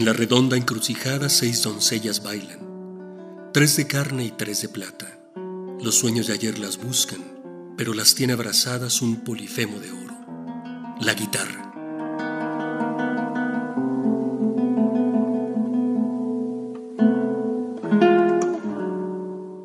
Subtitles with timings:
[0.00, 5.04] En la redonda encrucijada seis doncellas bailan, tres de carne y tres de plata.
[5.78, 7.20] Los sueños de ayer las buscan,
[7.76, 10.14] pero las tiene abrazadas un polifemo de oro,
[11.02, 11.70] la guitarra.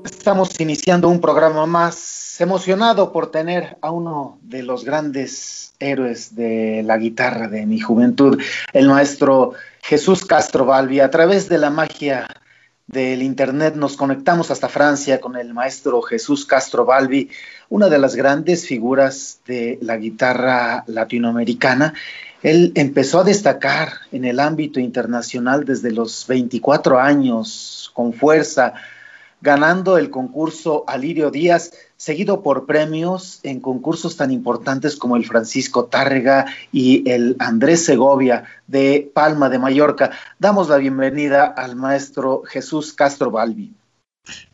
[0.03, 6.83] Estamos iniciando un programa más emocionado por tener a uno de los grandes héroes de
[6.83, 8.37] la guitarra de mi juventud,
[8.73, 9.53] el maestro
[9.87, 10.99] Jesús Castro Balbi.
[10.99, 12.27] A través de la magia
[12.87, 17.29] del Internet nos conectamos hasta Francia con el maestro Jesús Castro Balbi,
[17.69, 21.93] una de las grandes figuras de la guitarra latinoamericana.
[22.41, 28.73] Él empezó a destacar en el ámbito internacional desde los 24 años con fuerza
[29.41, 35.85] ganando el concurso Alirio Díaz, seguido por premios en concursos tan importantes como el Francisco
[35.85, 40.11] Tárrega y el Andrés Segovia de Palma de Mallorca.
[40.39, 43.73] Damos la bienvenida al maestro Jesús Castro Balbi.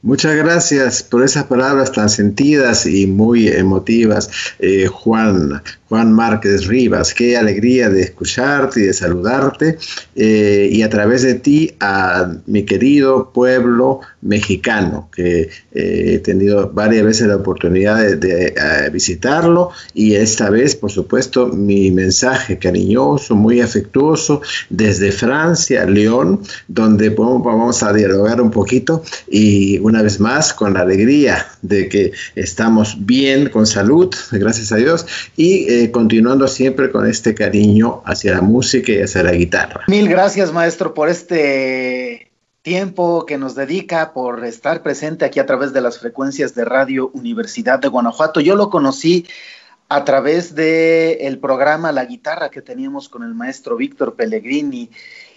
[0.03, 7.13] Muchas gracias por esas palabras tan sentidas y muy emotivas, eh, Juan, Juan Márquez Rivas.
[7.13, 9.77] Qué alegría de escucharte y de saludarte
[10.15, 16.71] eh, y a través de ti a mi querido pueblo mexicano, que eh, he tenido
[16.73, 23.61] varias veces la oportunidad de, visitarlo y esta vez, por supuesto, mi mensaje cariñoso, muy
[23.61, 30.73] afectuoso desde Francia, León, donde vamos a dialogar un poquito y una vez más con
[30.73, 36.91] la alegría de que estamos bien, con salud, gracias a Dios, y eh, continuando siempre
[36.91, 39.81] con este cariño hacia la música y hacia la guitarra.
[39.87, 45.73] Mil gracias, maestro, por este tiempo que nos dedica por estar presente aquí a través
[45.73, 48.39] de las frecuencias de Radio Universidad de Guanajuato.
[48.39, 49.25] Yo lo conocí
[49.89, 54.89] a través el programa La Guitarra que teníamos con el maestro Víctor Pellegrini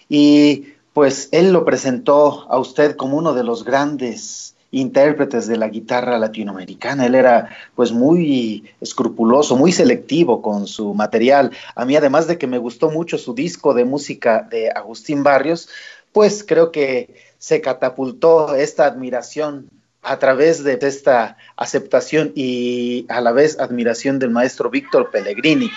[0.09, 5.69] y pues él lo presentó a usted como uno de los grandes intérpretes de la
[5.69, 7.07] guitarra latinoamericana.
[7.07, 11.51] Él era pues muy escrupuloso, muy selectivo con su material.
[11.75, 15.69] A mí además de que me gustó mucho su disco de música de Agustín Barrios,
[16.13, 19.69] pues creo que se catapultó esta admiración
[20.01, 25.71] a través de esta aceptación y a la vez admiración del maestro Víctor Pellegrini.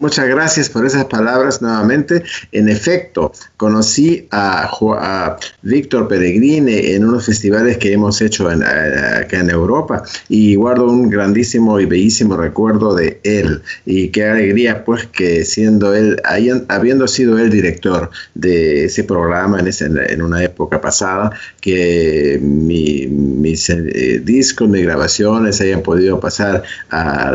[0.00, 2.22] Muchas gracias por esas palabras nuevamente.
[2.52, 9.50] En efecto, conocí a, Víctor Peregrini en unos festivales que hemos hecho en, acá en
[9.50, 13.60] Europa y guardo un grandísimo y bellísimo recuerdo de él.
[13.86, 16.22] Y qué alegría, pues, que siendo él,
[16.68, 23.08] habiendo sido el director de ese programa en, ese, en una época pasada, que mi,
[23.08, 27.32] mis eh, discos, mis grabaciones hayan podido pasar a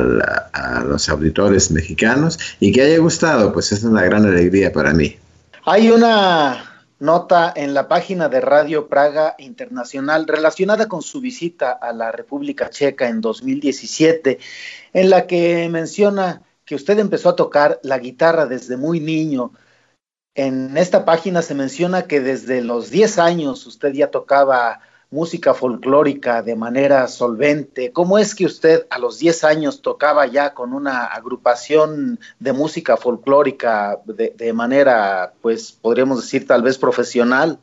[0.87, 5.17] los auditores mexicanos y que haya gustado, pues es una gran alegría para mí.
[5.65, 11.91] Hay una nota en la página de Radio Praga Internacional relacionada con su visita a
[11.91, 14.39] la República Checa en 2017,
[14.93, 19.51] en la que menciona que usted empezó a tocar la guitarra desde muy niño.
[20.35, 24.79] En esta página se menciona que desde los 10 años usted ya tocaba
[25.13, 27.91] música folclórica de manera solvente.
[27.91, 32.97] ¿Cómo es que usted a los 10 años tocaba ya con una agrupación de música
[32.97, 37.59] folclórica de, de manera, pues podríamos decir, tal vez profesional?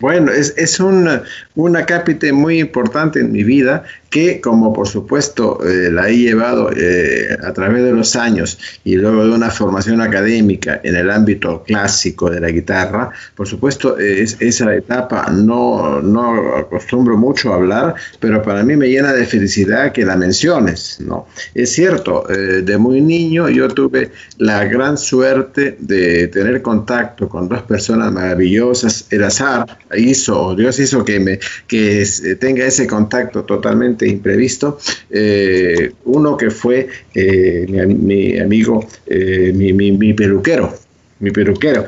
[0.00, 1.08] Bueno, es, es un,
[1.56, 1.84] una
[2.30, 7.52] muy importante en mi vida que como por supuesto eh, la he llevado eh, a
[7.52, 12.40] través de los años y luego de una formación académica en el ámbito clásico de
[12.40, 18.62] la guitarra, por supuesto es, esa etapa no, no acostumbro mucho a hablar, pero para
[18.62, 20.98] mí me llena de felicidad que la menciones.
[21.00, 21.26] ¿no?
[21.54, 27.48] Es cierto, eh, de muy niño yo tuve la gran suerte de tener contacto con
[27.48, 32.06] dos personas maravillosas, el azar hizo, Dios hizo que, me, que
[32.40, 34.78] tenga ese contacto totalmente imprevisto.
[35.10, 40.74] Eh, uno que fue eh, mi, amigo, eh, mi, peluquero,
[41.20, 41.86] mi peluquero,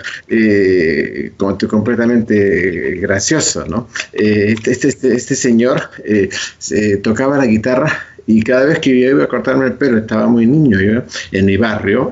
[1.69, 3.89] completamente gracioso, ¿no?
[4.13, 5.83] Este, este, este, señor
[7.03, 10.47] tocaba la guitarra y cada vez que yo iba a cortarme el pelo, estaba muy
[10.47, 12.11] niño yo, en mi barrio,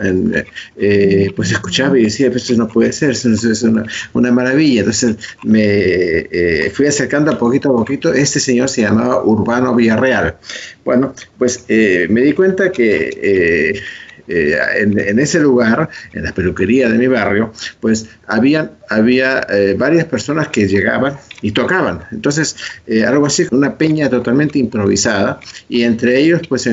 [0.76, 4.81] eh, pues escuchaba y decía, pues eso no puede ser, eso, es una, maravilla.
[4.81, 10.37] Entonces me eh, fui acercando poquito a poquito, este señor se llamaba Urbano Villarreal.
[10.85, 13.81] Bueno, pues eh, me di cuenta que
[14.28, 20.04] eh, en, ese lugar, en la peluquería de mi barrio, pues había, había eh, varias
[20.04, 22.00] personas que llegaban y tocaban.
[22.12, 25.40] Entonces, eh, algo así, una peña totalmente improvisada.
[25.69, 26.69] Y entre ellos, pues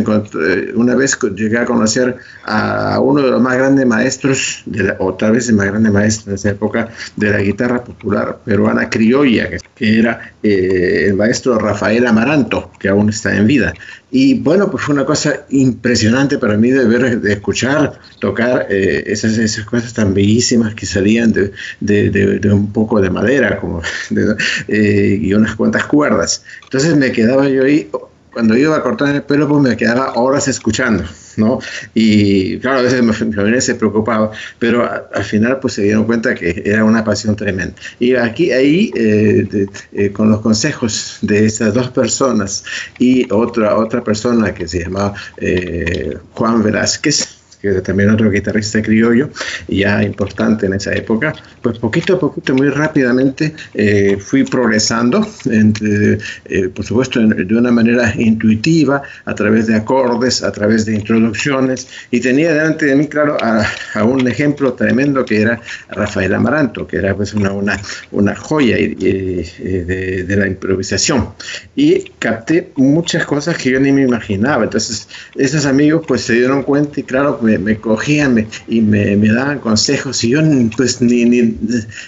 [0.76, 5.34] una vez llegué a conocer a uno de los más grandes maestros, de o tal
[5.34, 10.00] vez el más grande maestro de esa época, de la guitarra popular peruana criolla, que,
[10.00, 13.74] era el maestro Rafael Amaranto, que aún está en vida.
[14.12, 19.04] Y bueno, pues fue una cosa impresionante para mí de ver, de escuchar, tocar eh,
[19.06, 23.84] esas, esas cosas tan bellísimas que salían de, de, de, un poco de madera como
[24.68, 26.44] eh, y unas cuantas cuerdas.
[26.64, 27.88] Entonces me quedaba yo ahí
[28.36, 31.06] cuando iba a cortar el pelo, pues me quedaba horas escuchando,
[31.38, 31.60] ¿no?
[31.94, 34.84] Y claro, a veces mi familia se preocupaba, pero
[35.14, 37.76] al final pues se dieron cuenta que era una pasión tremenda.
[37.98, 42.66] Y aquí, ahí, eh, eh, con los consejos de esas dos personas
[43.00, 47.35] y otra, otra persona que se llamaba eh, Juan Velázquez,
[47.74, 49.30] que también otro guitarrista criollo,
[49.68, 56.18] ya importante en esa época, pues poquito a poquito, muy rápidamente, eh, fui progresando, entre,
[56.46, 61.88] eh, por supuesto, de una manera intuitiva, a través de acordes, a través de introducciones,
[62.12, 63.66] y tenía delante de mí, claro, a,
[64.04, 65.60] un ejemplo tremendo que era
[65.90, 67.80] Rafael Amaranto, que era pues una, una,
[68.12, 71.30] una joya de, de la improvisación.
[71.76, 74.64] Y capté muchas cosas que yo ni me imaginaba.
[74.64, 79.30] Entonces, esos amigos pues se dieron cuenta y claro, me, me cogían y me, me,
[79.30, 80.40] daban consejos y yo
[80.76, 81.58] pues ni, ni,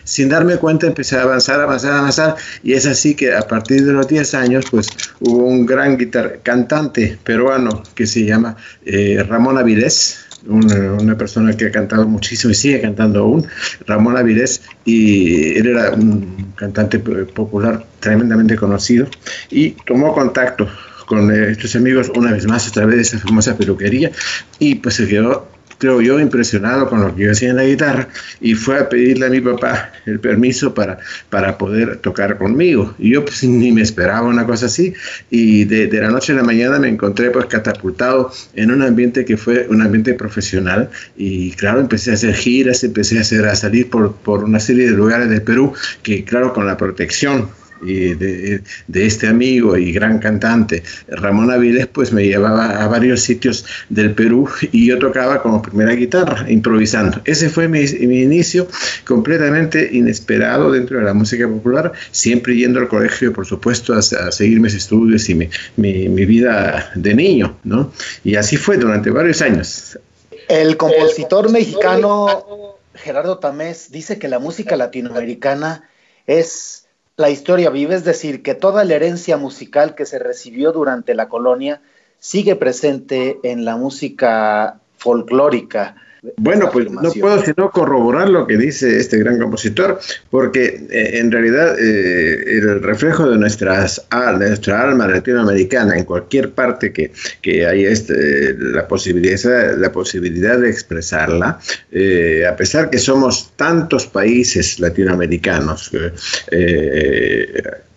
[0.04, 3.94] sin darme cuenta empecé a avanzar, avanzar, avanzar y es así que a partir de
[3.94, 4.88] los 10 años pues
[5.20, 8.56] hubo un gran guitar cantante peruano que se llama
[8.86, 13.48] eh, Ramón Avilés, una, una, persona que ha cantado muchísimo y sigue cantando aún,
[13.86, 19.08] Ramón Avilés, y él era un cantante popular tremendamente conocido,
[19.50, 20.68] y tomó contacto
[21.08, 24.12] con estos amigos una vez más a través de esa famosa peluquería.
[24.60, 28.08] Y pues se quedó creo yo, impresionado con lo que yo hacía en la guitarra
[28.42, 30.98] y fue a pedirle a mi papá el permiso para,
[31.30, 32.96] para poder tocar conmigo.
[32.98, 34.94] Y yo pues ni me esperaba una cosa así.
[35.30, 39.26] Y de, de, la noche a la mañana me encontré pues catapultado en un ambiente
[39.26, 40.90] que fue un ambiente profesional.
[41.16, 44.90] Y claro, empecé a hacer giras, empecé a, hacer, a salir por, por una serie
[44.90, 45.74] de lugares del Perú
[46.04, 47.50] que claro, con la protección
[47.82, 48.62] de,
[48.94, 54.50] este amigo y gran cantante Ramón Aviles, pues me llevaba a varios sitios del Perú
[54.72, 57.22] y yo tocaba como primera guitarra, improvisando.
[57.26, 58.68] Ese fue mi, mi inicio
[59.06, 64.60] completamente inesperado dentro de la música popular, siempre yendo al colegio, por supuesto, a, seguir
[64.60, 67.92] mis estudios y mi, mi, mi, vida de niño, ¿no?
[68.24, 70.00] Y así fue durante varios años.
[70.48, 75.90] El compositor mexicano Gerardo Tamés dice que la música latinoamericana
[76.26, 76.87] es
[77.18, 81.28] la historia vive, es decir, que toda la herencia musical que se recibió durante la
[81.28, 81.82] colonia
[82.20, 85.96] sigue presente en la música folclórica
[86.38, 90.00] bueno, pues no puedo sino corroborar lo que dice este gran compositor,
[90.30, 96.52] porque eh, en realidad eh, el reflejo de, nuestras, de nuestra alma latinoamericana en cualquier
[96.52, 97.12] parte que,
[97.42, 101.60] que haya este, la, posibilidad, la posibilidad de expresarla,
[101.92, 105.92] eh, a pesar que somos tantos países latinoamericanos,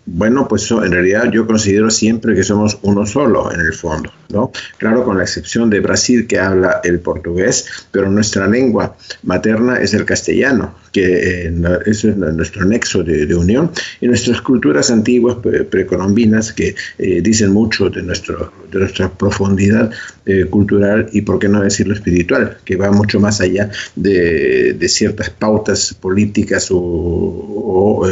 [0.05, 4.51] bueno, pues en realidad yo considero siempre que somos uno solo en el fondo, ¿no?
[4.77, 9.93] Claro, con la excepción de Brasil que habla el portugués, pero nuestra lengua materna es
[9.93, 11.53] el castellano, que eh,
[11.85, 13.71] es nuestro nexo de, unión,
[14.01, 15.37] y nuestras culturas antiguas
[15.69, 19.91] precolombinas que eh, dicen mucho de, nuestro, de nuestra profundidad
[20.25, 24.89] eh, cultural y, por qué no decirlo, espiritual, que va mucho más allá de, de
[24.89, 28.07] ciertas pautas políticas o, o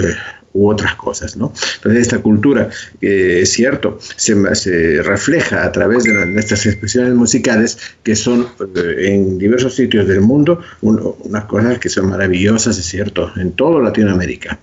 [0.53, 1.53] u otras cosas, ¿no?
[1.75, 2.69] Entonces esta cultura,
[3.01, 9.37] eh, es cierto, se, refleja a través de nuestras expresiones musicales que son eh, en
[9.37, 14.59] diversos sitios del mundo unas cosas que son maravillosas, es cierto, en toda Latinoamérica.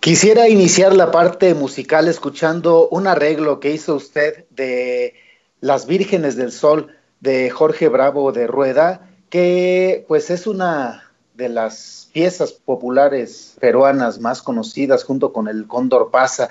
[0.00, 5.14] Quisiera iniciar la parte musical escuchando un arreglo que hizo usted de
[5.60, 6.88] Las Vírgenes del Sol
[7.20, 11.07] de Jorge Bravo de Rueda, que pues es una
[11.38, 16.48] de las piezas populares peruanas más conocidas junto con el Cóndor Pasa.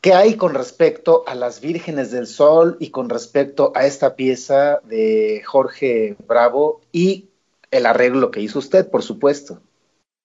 [0.00, 4.80] ¿Qué hay con respecto a las Vírgenes del Sol y con respecto a esta pieza
[4.88, 7.26] de Jorge Bravo y
[7.70, 9.60] el arreglo que hizo usted, por supuesto?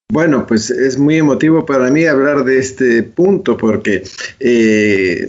[0.09, 4.03] Bueno, pues es muy emotivo para mí hablar de este punto porque
[4.39, 5.27] eh,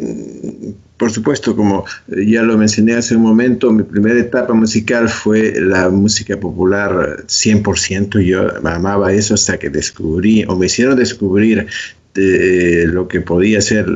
[1.03, 5.91] por supuesto, como ya lo mencioné hace un momento, mi primera etapa musical fue la
[5.91, 8.21] música popular 100%.
[8.21, 11.67] Yo amaba eso hasta que descubrí, o me hicieron descubrir
[12.15, 13.87] de lo que podía ser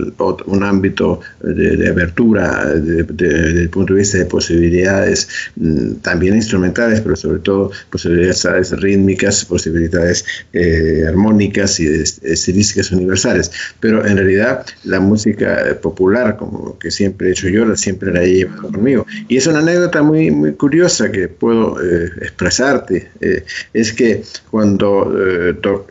[0.46, 7.14] un ámbito de, abertura desde el punto de vista de posibilidades mm, también instrumentales, pero
[7.14, 13.50] sobre todo posibilidades rítmicas, posibilidades eh, armónicas y estilísticas universales.
[13.80, 18.32] Pero en realidad la música popular, como que siempre he hecho yo, siempre la he
[18.32, 19.06] llevado conmigo.
[19.28, 23.10] Y es una anécdota muy, muy curiosa que puedo eh, expresarte.
[23.20, 23.44] Eh,
[23.74, 25.14] es que cuando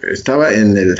[0.09, 0.95] estaba en el,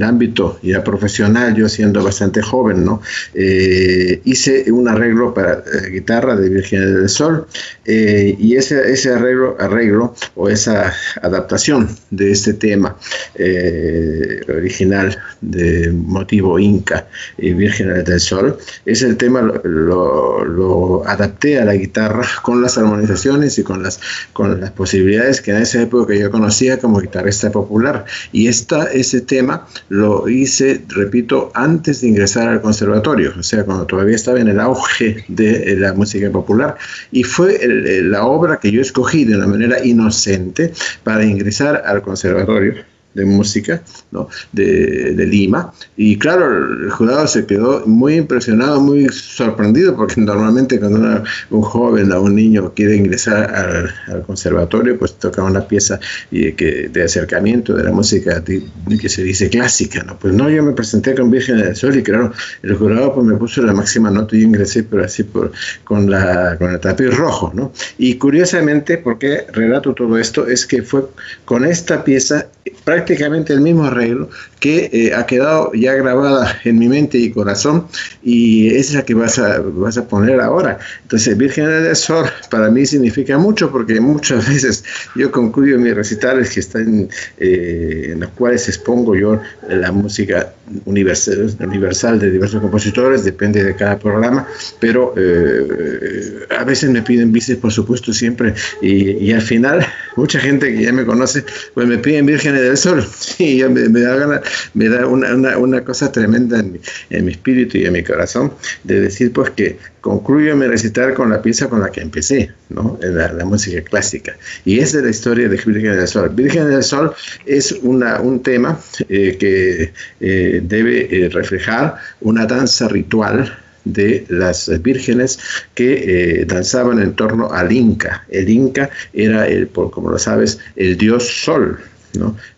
[0.00, 3.02] ámbito ya profesional, yo siendo bastante joven, ¿no?
[3.34, 7.46] hice un arreglo para guitarra de Virgen del Sol
[7.84, 12.96] y ese, ese arreglo, arreglo o esa adaptación de este tema
[13.34, 17.06] eh, original de motivo inca
[17.38, 23.58] y Virgen del Sol, es el tema lo, adapté a la guitarra con las armonizaciones
[23.58, 24.00] y con las,
[24.32, 28.04] con las posibilidades que en esa época yo conocía como guitarrista popular.
[28.32, 33.86] Y esta, ese tema lo hice, repito, antes de ingresar al conservatorio, o sea, cuando
[33.86, 36.76] todavía estaba en el auge de la música popular.
[37.12, 37.58] Y fue
[38.02, 40.72] la obra que yo escogí de una manera inocente
[41.04, 43.82] para ingresar al conservatorio de música
[44.12, 44.28] ¿no?
[44.52, 45.72] de, de, Lima.
[45.96, 46.46] Y claro,
[46.84, 52.34] el jurado se quedó muy impresionado, muy sorprendido, porque normalmente cuando un joven o un
[52.36, 55.98] niño quiere ingresar al, conservatorio, pues toca una pieza
[56.30, 60.02] y de acercamiento de la música que se dice clásica.
[60.02, 60.18] ¿no?
[60.18, 62.32] Pues no, yo me presenté con Virgen del Sol y claro,
[62.62, 65.52] el jurado pues, me puso la máxima nota y yo ingresé, pero así por,
[65.84, 67.50] con, la, con el tapiz rojo.
[67.54, 67.72] ¿no?
[67.96, 70.46] Y curiosamente, ¿por qué relato todo esto?
[70.46, 71.06] Es que fue
[71.44, 72.48] con esta pieza
[72.86, 77.88] prácticamente el mismo arreglo que eh, ha quedado ya grabada en mi mente y corazón
[78.22, 80.78] y es la que vas a, vas a poner ahora.
[81.02, 84.84] Entonces, Virgen del Sol para mí significa mucho porque muchas veces
[85.16, 90.52] yo concluyo mis recitales que están, eh, en los cuales expongo yo la música
[90.84, 94.46] universal, universal de diversos compositores, depende de cada programa,
[94.78, 99.84] pero eh, a veces me piden bicis, por supuesto, siempre, y, y, al final,
[100.16, 101.44] mucha gente que ya me conoce,
[101.74, 103.06] pues me piden Virgen del Sol,
[103.38, 104.42] y me, da,
[104.74, 106.80] me da una, una, cosa tremenda en mi,
[107.10, 108.52] en mi espíritu y en mi corazón,
[108.84, 112.96] de decir pues que concluyo mi recitar con la pieza con la que empecé, ¿no?
[113.02, 114.36] La, la, música clásica.
[114.64, 116.30] Y es de la historia de Virgen del Sol.
[116.32, 117.12] Virgen del Sol
[117.44, 124.70] es una, un tema eh, que eh, debe eh, reflejar una danza ritual de las
[124.82, 125.38] vírgenes
[125.74, 128.26] que danzaban en torno al Inca.
[128.28, 131.78] El Inca era, el, por, como lo sabes, el dios Sol,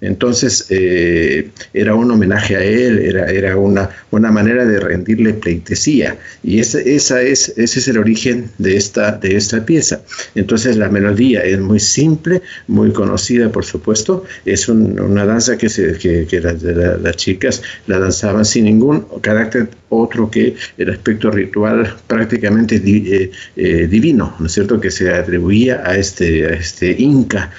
[0.00, 6.16] entonces eh, era un homenaje a él, era, era una, una manera de rendirle pleitesía
[6.42, 10.00] y esa, esa es, ese es el origen de esta, de esta pieza.
[10.34, 15.98] Entonces la melodía es muy simple, muy conocida por supuesto, es una danza que, se,
[15.98, 23.30] que, las, chicas la danzaban sin ningún carácter otro que el aspecto ritual prácticamente eh,
[23.56, 27.50] eh, divino, ¿no es cierto?, que se atribuía a este, a este Inca,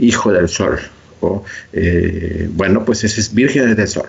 [0.00, 0.78] hijo del sol.
[1.72, 4.08] Eh, bueno, pues ese es Vírgenes del Sol.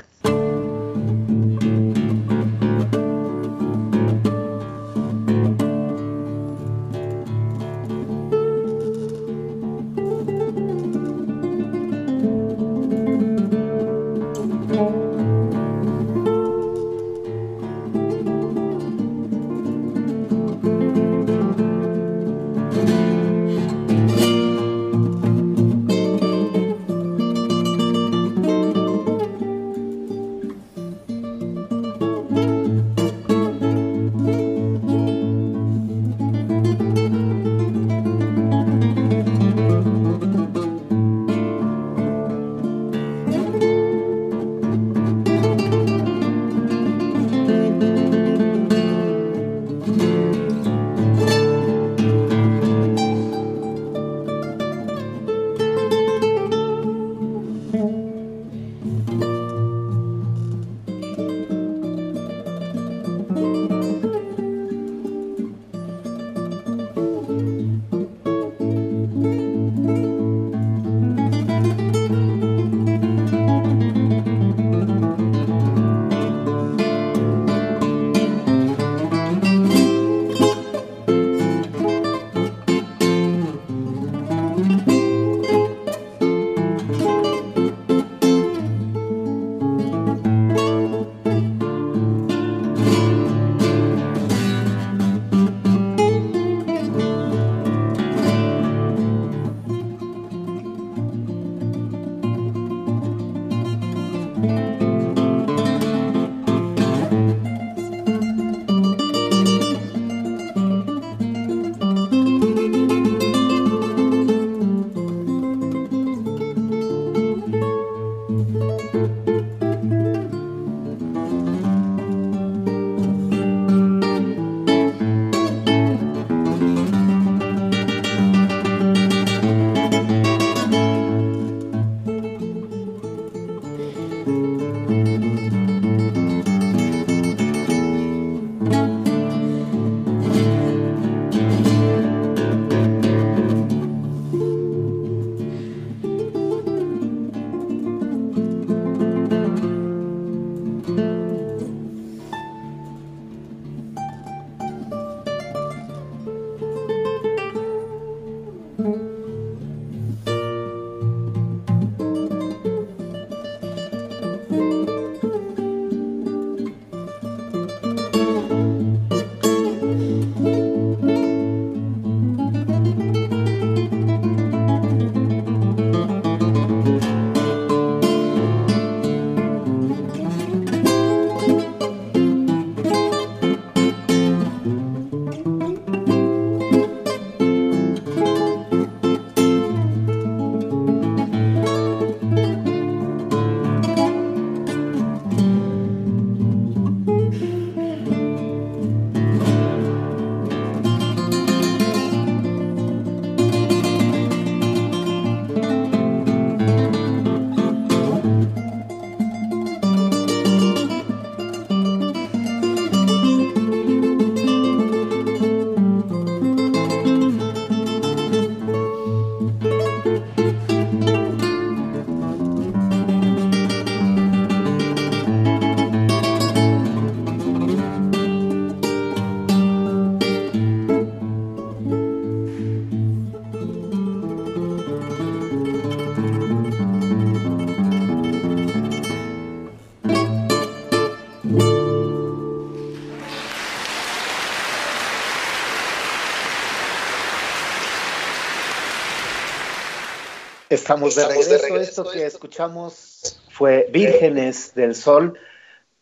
[250.74, 252.02] Estamos, de, regreso.
[252.02, 255.38] Esto que escuchamos fue Vírgenes del Sol,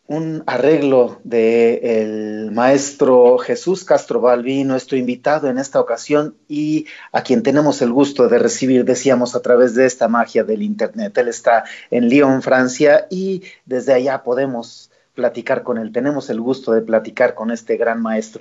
[0.06, 7.42] un arreglo del maestro Jesús Castro Balbi, nuestro invitado en esta ocasión y a quien
[7.42, 11.16] tenemos el gusto de recibir, decíamos, a través de esta magia del Internet.
[11.18, 15.92] Él está en Lyon, Francia, y desde allá podemos platicar con él.
[15.92, 18.40] Tenemos el gusto de platicar con este gran maestro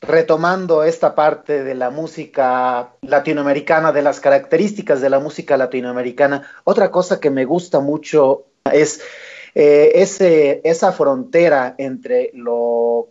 [0.00, 6.90] retomando esta parte de la música latinoamericana, de las características de la música latinoamericana, otra
[6.90, 9.00] cosa que me gusta mucho es
[9.54, 13.08] eh, esa frontera entre lo,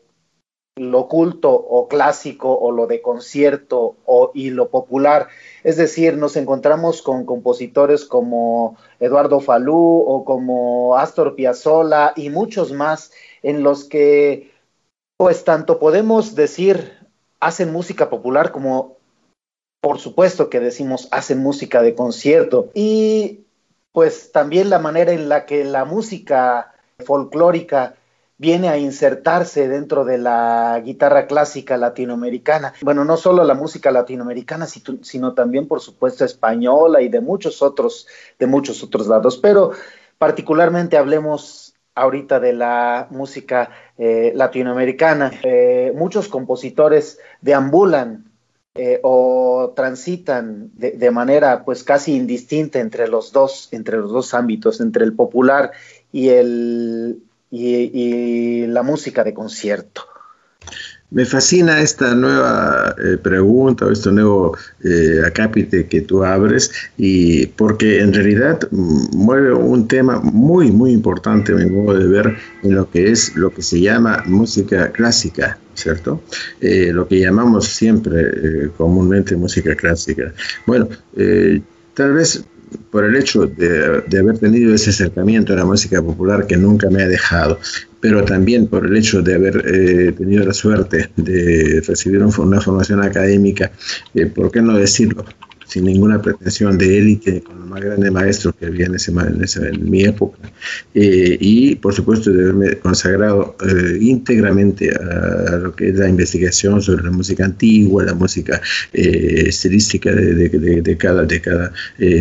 [0.76, 5.28] lo culto o clásico o lo de concierto o, y lo popular.
[5.64, 12.72] Es decir, nos encontramos con compositores como Eduardo Falú o como Astor Piazzolla y muchos
[12.72, 14.55] más en los que
[15.18, 16.98] pues tanto podemos decir
[17.40, 18.98] hacen música popular como
[19.82, 23.46] por supuesto que decimos hacen música de concierto y
[23.92, 26.74] pues también la manera en la que la música
[27.06, 27.96] folclórica
[28.38, 32.74] viene a insertarse dentro de la guitarra clásica latinoamericana.
[32.82, 38.08] Bueno, no solo la música latinoamericana, sino también, por supuesto, española y de muchos otros,
[38.38, 39.38] de muchos otros lados.
[39.38, 39.72] Pero
[40.18, 45.32] particularmente hablemos ahorita de la música eh, latinoamericana.
[45.44, 48.26] Eh, muchos compositores deambulan
[48.74, 54.82] eh, o transitan de, manera pues casi indistinta entre los dos, entre los dos ámbitos,
[54.82, 55.72] entre el popular
[56.12, 60.15] y el y la música de concierto.
[61.12, 67.46] Me fascina esta nueva eh, pregunta o este nuevo eh, acápite que tú abres y
[67.46, 72.36] porque en realidad mm, mueve un tema muy muy importante a mi modo de ver
[72.64, 76.24] en lo que es lo que se llama música clásica, ¿cierto?
[76.60, 80.34] Eh, lo que llamamos siempre comúnmente música clásica.
[80.66, 80.90] Bueno,
[81.94, 82.44] tal vez
[82.92, 87.04] por el hecho de, haber tenido ese acercamiento a la música popular que nunca me
[87.04, 87.60] ha dejado,
[88.00, 93.02] pero también por el hecho de haber eh, tenido la suerte de recibir una formación
[93.02, 93.72] académica,
[94.14, 95.26] eh, ¿por qué no decirlo?
[95.76, 99.90] Sin ninguna pretensión de élite, con los más grandes maestros que había en, ese, en,
[99.90, 100.38] mi época,
[100.94, 106.82] eh, y por supuesto de haberme consagrado eh, íntegramente a, lo que es la investigación
[106.82, 108.62] sobre la música antigua, la música
[108.94, 110.48] eh, estilística de,
[110.82, 111.74] de, cada, de cada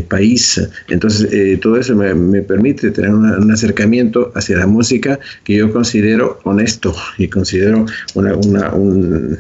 [0.09, 0.61] país.
[0.89, 6.93] Entonces, todo eso me, permite tener un acercamiento hacia la música que yo considero honesto
[7.19, 9.39] y considero una, una un,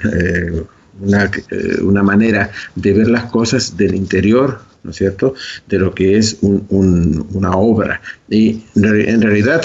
[1.00, 5.34] una, eh, una, manera de ver las cosas del interior, ¿no es cierto?,
[5.68, 8.00] de lo que es una obra.
[8.28, 9.62] Y en realidad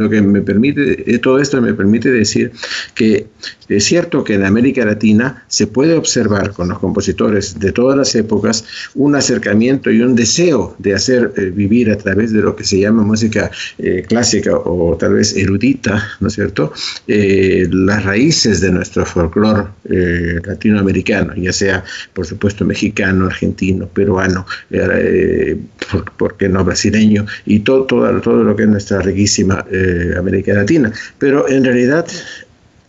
[0.00, 2.52] lo que me permite, eh, todo esto me permite decir
[2.94, 3.26] que
[3.68, 8.14] es cierto que en América Latina se puede observar con los compositores de todas las
[8.14, 12.64] épocas un acercamiento y un deseo de hacer eh, vivir a través de lo que
[12.64, 16.72] se llama música eh, clásica o tal vez erudita, ¿no es cierto?,
[17.06, 19.64] las raíces de nuestro folclore
[20.44, 21.84] latinoamericano, ya sea,
[22.14, 24.46] por supuesto, mexicano, argentino, peruano,
[26.16, 29.64] por, qué no brasileño, y todo, todo, todo lo que es nuestra riquísima
[30.18, 30.92] América Latina.
[31.18, 32.06] Pero en realidad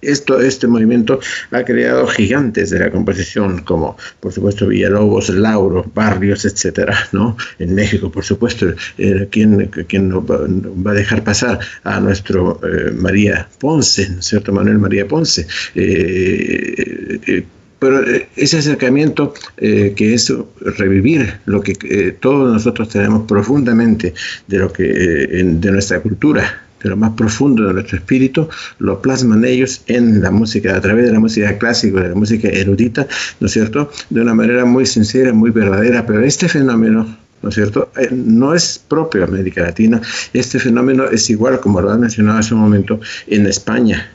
[0.01, 1.19] esto, este movimiento
[1.51, 7.37] ha creado gigantes de la composición, como por supuesto Villalobos, Lauro, Barrios, etcétera, ¿no?
[7.59, 13.47] En México, por supuesto, eh, ¿quién, quién va, a dejar pasar a nuestro eh, María
[13.59, 14.51] Ponce, ¿no cierto?
[14.51, 15.47] Manuel María Ponce.
[15.75, 17.45] Eh, eh,
[17.79, 18.03] pero
[18.35, 20.31] ese acercamiento que es
[20.77, 24.13] revivir lo que todos nosotros tenemos profundamente
[24.47, 29.45] de lo que de nuestra cultura de lo más profundo de nuestro espíritu, lo plasman
[29.45, 33.07] ellos en la música, a través de la música clásica, de la música erudita,
[33.39, 37.55] ¿no es cierto?, de una manera muy sincera, muy verdadera, pero este fenómeno ¿no es
[37.55, 37.91] cierto?
[37.97, 39.99] Eh, no es propio de América Latina.
[40.31, 44.11] Este fenómeno es igual, como lo ha mencionado hace un momento, en España.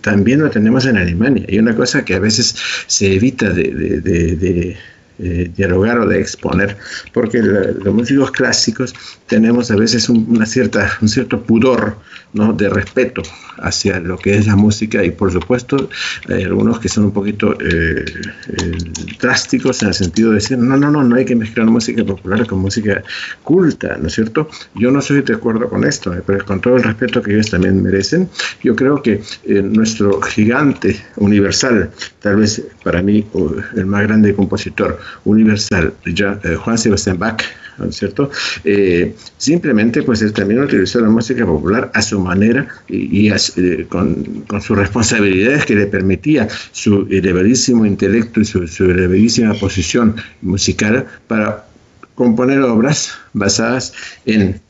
[0.00, 1.44] también lo tenemos en Alemania.
[1.48, 2.56] Y una cosa que a veces
[2.88, 4.76] se evita de
[5.20, 6.76] eh, dialogar o de exponer,
[7.12, 8.94] porque los músicos clásicos
[9.26, 11.96] tenemos a veces una cierta, un cierto pudor
[12.32, 12.52] ¿no?
[12.52, 13.22] de respeto
[13.56, 15.88] hacia lo que es la música y por supuesto
[16.28, 18.78] hay algunos que son un poquito eh, eh,
[19.20, 22.46] drásticos en el sentido de decir, no, no, no, no hay que mezclar música popular
[22.46, 23.02] con música
[23.42, 24.48] culta, ¿no es cierto?
[24.76, 27.82] Yo no soy de acuerdo con esto, pero con todo el respeto que ellos también
[27.82, 28.28] merecen,
[28.62, 33.26] yo creo que nuestro gigante universal, tal vez para mí
[33.74, 37.42] el más grande compositor, universal, ya, eh, Juan Sebastián Bach,
[37.78, 38.30] ¿no es cierto?
[38.64, 44.44] Eh, simplemente, pues él también utilizó la música popular a su manera y, eh, con,
[44.46, 51.66] con, sus responsabilidades que le permitía su elevadísimo intelecto y su, elevadísima posición musical para
[52.14, 53.92] componer obras basadas
[54.26, 54.60] en,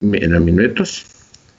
[0.00, 1.06] en los minuetos,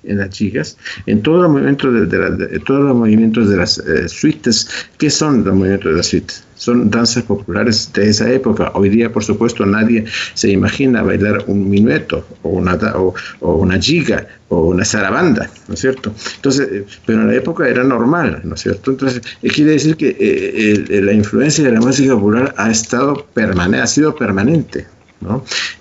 [0.07, 4.67] en las chicas, en todos los movimientos de, todos los movimientos de las eh, suites.
[4.97, 6.43] ¿Qué son los movimientos de las suites?
[6.55, 8.71] Son danzas populares de esa época.
[8.75, 14.25] Hoy día, por supuesto, nadie se imagina bailar un minueto o una, o, una giga
[14.47, 16.13] o una zarabanda, ¿no es cierto?
[16.37, 18.91] Entonces, eh, pero en la época era normal, ¿no es cierto?
[18.91, 23.87] Entonces, eh, quiere decir que la influencia de la música popular ha estado permanente, ha
[23.87, 24.87] sido permanente,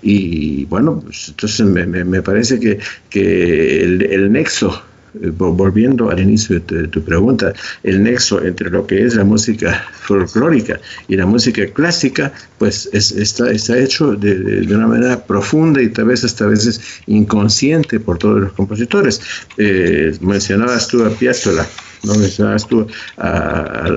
[0.01, 4.81] y bueno, pues, entonces me, parece que, que el, nexo
[5.21, 9.85] eh, volviendo al inicio de tu, pregunta, el nexo entre lo que es la música
[10.01, 16.05] folclórica y la música clásica, pues está, está hecho de, una manera profunda y tal
[16.05, 19.21] vez hasta veces inconsciente por todos los compositores.
[19.57, 21.67] Eh, mencionabas tú a Piazzolla,
[22.05, 22.15] ¿no?
[22.15, 22.87] Mencionabas tú
[23.17, 23.87] a,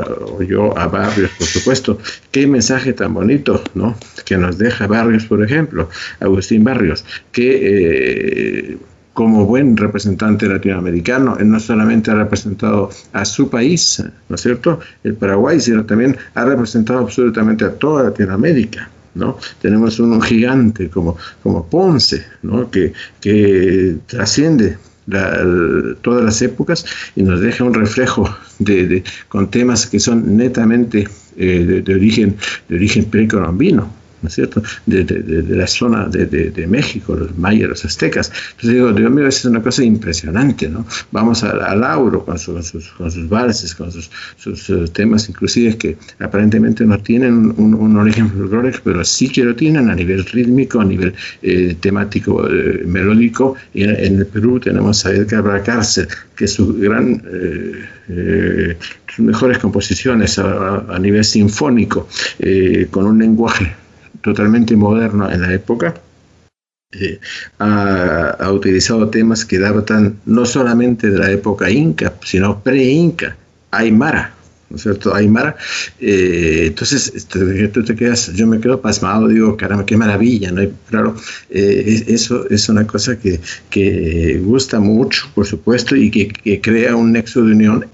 [0.47, 1.99] yo a Barrios, por supuesto.
[2.31, 3.97] Qué mensaje tan bonito, ¿no?
[4.25, 5.88] Que nos deja Barrios, por ejemplo,
[6.21, 8.79] Agustín Barrios, que eh,
[9.18, 15.14] como buen representante latinoamericano, no solamente ha representado a su país, ¿no es cierto?, el
[15.14, 18.88] Paraguay, sino también ha representado absolutamente a toda Latinoamérica.
[19.14, 19.37] ¿No?
[19.61, 22.71] Tenemos un, gigante como, como Ponce, ¿no?
[22.71, 24.77] que, que trasciende
[26.03, 26.85] todas las épocas
[27.16, 32.37] y nos deja un reflejo de, con temas que son netamente eh, de, origen,
[32.68, 33.97] de origen precolombino.
[34.22, 38.31] ¿No es cierto?, de, la zona de, México, los mayas, los aztecas.
[38.50, 40.85] Entonces digo, Dios mío, es una cosa impresionante, ¿no?
[41.12, 46.85] Vamos a, Lauro con, sus, con sus valses, con sus, sus, temas, inclusive que aparentemente
[46.85, 51.14] no tienen un, origen folclórico, pero sí que lo tienen a nivel rítmico, a nivel
[51.42, 53.57] eh, temático, eh, melódico.
[53.74, 57.22] Y en, el Perú tenemos a Edgar Cárcel, que su gran...
[58.11, 58.76] Eh,
[59.14, 62.09] sus mejores composiciones a, nivel sinfónico,
[62.90, 63.74] con un lenguaje
[64.22, 65.94] totalmente moderno en la época,
[66.92, 67.20] eh,
[67.59, 73.37] ha, utilizado temas que datan no solamente de la época inca, sino pre-inca,
[73.70, 74.35] aymara,
[74.70, 75.14] ¿no es cierto?
[75.14, 75.54] Aymara.
[76.00, 80.62] Eh, entonces, este, tú te quedas, yo me quedo pasmado, digo, caramba, qué maravilla, ¿no?
[80.88, 81.14] claro,
[81.50, 86.96] eh, eso es una cosa que, que, gusta mucho, por supuesto, y que, que crea
[86.96, 87.87] un nexo de unión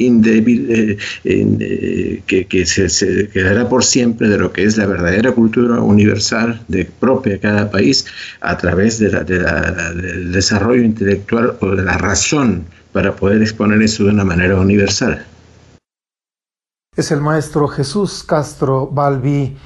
[0.00, 6.60] indébil, eh, que, se, quedará por siempre de lo que es la verdadera cultura universal
[6.68, 8.06] de propia cada país
[8.40, 14.10] a través de del desarrollo intelectual o de la razón para poder exponer eso de
[14.10, 15.24] una manera universal.
[16.96, 19.56] Es el maestro Jesús Castro Balbi,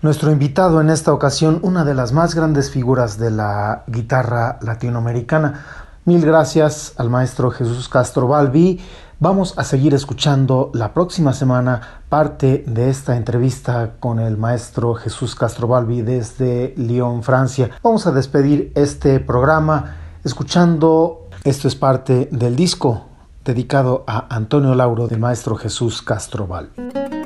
[0.00, 5.64] nuestro invitado en esta ocasión, una de las más grandes figuras de la guitarra latinoamericana.
[6.04, 8.80] Mil gracias al maestro Jesús Castro Balbi.
[9.20, 15.34] Vamos a seguir escuchando la próxima semana parte de esta entrevista con el maestro Jesús
[15.34, 17.68] Castro Balbi desde Lyon, Francia.
[17.82, 23.06] Vamos a despedir este programa escuchando, esto es parte del disco
[23.44, 27.17] dedicado a Antonio Lauro del maestro Jesús Castro Balbi.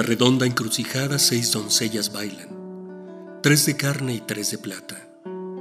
[0.00, 2.48] La redonda encrucijada seis doncellas bailan,
[3.42, 4.96] tres de carne y tres de plata.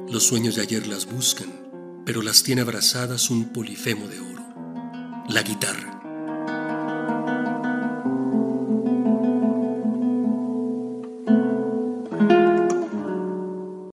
[0.08, 1.50] Los sueños de ayer las buscan,
[2.06, 5.89] pero las tiene abrazadas un polifemo de oro, la guitarra.